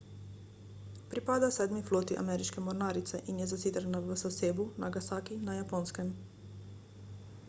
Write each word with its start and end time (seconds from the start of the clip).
pripada 1.11 1.49
sedmi 1.57 1.81
floti 1.89 2.17
ameriške 2.21 2.63
mornarice 2.69 3.21
in 3.33 3.41
je 3.43 3.47
zasidrana 3.51 4.01
v 4.07 4.17
sasebu 4.23 4.65
nagasaki 4.85 5.37
na 5.51 5.59
japonskem 5.61 6.11